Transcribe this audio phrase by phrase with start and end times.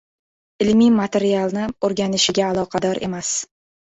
[0.63, 3.31] ilmiy materialni oʻrganishiga aloqador emas